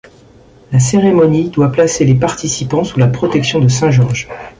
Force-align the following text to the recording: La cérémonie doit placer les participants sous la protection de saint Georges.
La 0.71 0.79
cérémonie 0.79 1.51
doit 1.51 1.71
placer 1.71 2.05
les 2.05 2.15
participants 2.15 2.83
sous 2.83 2.97
la 2.97 3.05
protection 3.07 3.59
de 3.59 3.67
saint 3.67 3.91
Georges. 3.91 4.27